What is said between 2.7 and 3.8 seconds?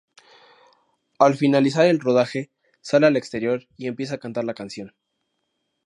sale al exterior